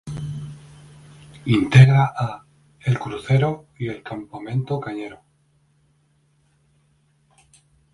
Integra 1.45 2.07
a: 2.17 2.43
El 2.79 2.97
crucero, 2.97 3.67
y 3.77 3.87
El 3.89 4.01
campamento 4.01 4.79
cañero. 4.79 5.21